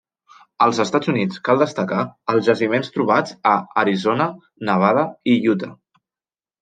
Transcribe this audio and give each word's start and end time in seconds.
Als 0.65 0.79
Estats 0.83 1.09
Units 1.13 1.41
cal 1.49 1.59
destacar 1.63 1.99
els 2.33 2.47
jaciments 2.49 2.91
trobats 2.95 3.35
a 3.53 3.55
Arizona, 3.83 4.31
Nevada 4.71 5.05
i 5.35 5.41
Utah. 5.55 5.75